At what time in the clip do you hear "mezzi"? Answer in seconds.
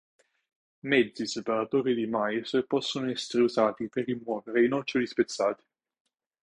0.87-1.27